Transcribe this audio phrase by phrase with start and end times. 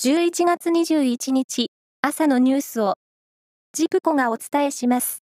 [0.00, 1.72] 11月21日
[2.02, 2.94] 朝のニュースを
[3.72, 5.24] ジプコがお伝えします。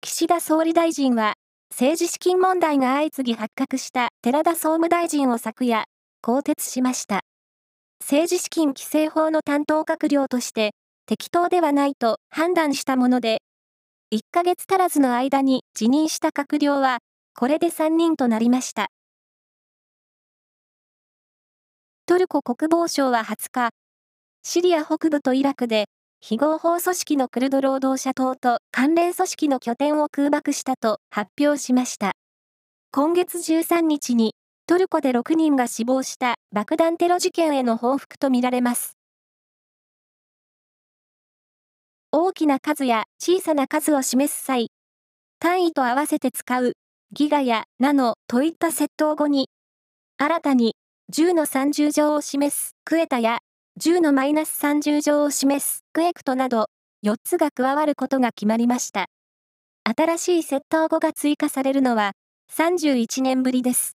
[0.00, 1.34] 岸田総理大臣は
[1.70, 5.84] 政治資金問題が相次ぎ発覚した寺田総務大臣を昨夜
[6.20, 7.20] 更迭しました。
[8.00, 10.72] 政治資金規正法の担当閣僚として
[11.06, 13.38] 適当ではないと判断したもので
[14.12, 16.98] 1ヶ月足らずの間に辞任した閣僚は
[17.38, 18.88] これで3人となりました。
[22.12, 23.70] トルコ国防省は20日、
[24.42, 25.86] シリア北部とイラクで、
[26.20, 32.12] 非合法組織のクルド労働者党と関連組織の拠点を空爆したと発表しました。
[32.90, 34.34] 今月13日に
[34.66, 38.98] トルコで6人が死亡した爆弾テロ事件への報復とみられます。
[42.10, 44.68] 大きな数や小さな数を示す際、
[45.40, 46.74] 単位と合わせて使う
[47.14, 49.48] ギガやナノといった窃盗後に、
[50.18, 50.74] 新たに
[51.14, 53.40] 10の30乗を示すクエタや
[53.78, 56.68] 10のマイナス30乗を示すクエクトなど
[57.04, 59.08] 4つが加わることが決まりました。
[59.84, 62.12] 新しい窃盗語が追加されるのは
[62.56, 63.94] 31年ぶりです。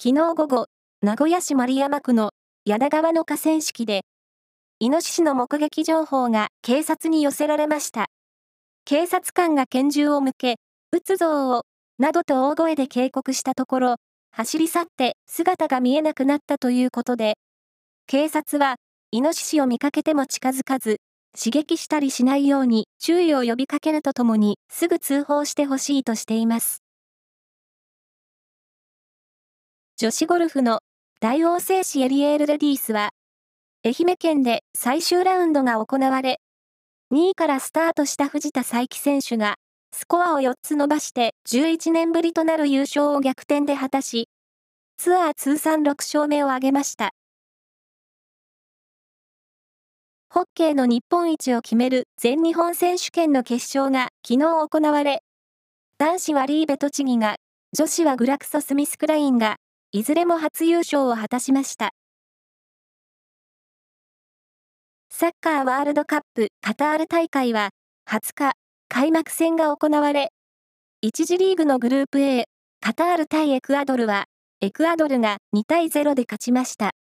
[0.00, 0.66] 昨日午後、
[1.02, 2.30] 名古屋市丸山区の
[2.64, 4.02] 矢田川の河川敷で、
[4.78, 8.06] イノシシの目撃情報が警察に寄せられました。
[8.84, 10.54] 警察官が拳銃を向け、
[10.92, 11.64] 撃つぞを
[11.98, 13.96] などと大声で警告したところ、
[14.30, 17.34] 走り去って姿が見えなくなったということで、
[18.06, 18.76] 警察は、
[19.10, 20.98] イノシシを見かけても近づかず、
[21.36, 26.84] 刺激したりしないように注意を呼びかけるとともに、すぐ通報してほしいとしています。
[29.96, 30.80] 女子ゴルフの
[31.20, 33.10] 大王製紙エリエールレディースは、
[33.84, 36.38] 愛媛県で最終ラウンドが行われ、
[37.12, 39.56] 2位からスタートした藤田彩希選手が
[40.00, 44.28] スコアを4つ伸ばして11年ぶりとなる優勝を逆転で果たし、
[44.96, 47.10] ツアー通算6勝目を挙げました。
[50.30, 55.24] ホッケーの日本一を決める全日本選手権の決勝が昨日行われ、
[55.98, 57.34] 男子はリーベ栃木が、
[57.76, 59.56] 女子はグラクソスミスクラインが、
[59.90, 61.90] いずれも初優勝を果たしました。
[65.10, 67.70] サッカーワールドカップカタール大会は
[68.06, 68.52] 20日、
[68.90, 70.32] 開幕戦が行われ、
[71.04, 72.46] 1次リーグのグループ A、
[72.80, 74.24] カタール対エクアドルは、
[74.62, 76.92] エクアドルが2対0で勝ちました。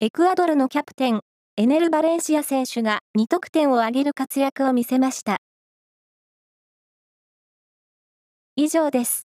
[0.00, 1.20] エクアドルのキャプテン、
[1.56, 5.38] エネル・バレンシア選手が2得点を挙げる活躍を見せました。
[8.54, 9.27] 以上です。